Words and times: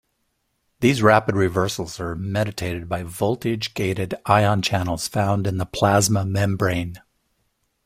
These 0.79 1.03
rapid 1.03 1.35
reversals 1.35 1.99
are 1.99 2.15
mediated 2.15 2.89
by 2.89 3.03
voltage-gated 3.03 4.15
ion 4.25 4.63
channels 4.63 5.07
found 5.07 5.45
in 5.45 5.59
the 5.59 5.65
plasma 5.67 6.25
membrane. 6.25 6.95